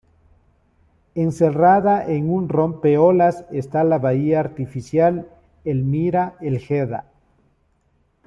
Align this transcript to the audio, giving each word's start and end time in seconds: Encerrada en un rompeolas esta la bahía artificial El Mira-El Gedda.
Encerrada 1.13 2.03
en 2.11 2.27
un 2.31 2.49
rompeolas 2.49 3.45
esta 3.51 3.83
la 3.83 3.99
bahía 3.99 4.39
artificial 4.39 5.29
El 5.63 5.83
Mira-El 5.83 6.57
Gedda. 6.57 7.05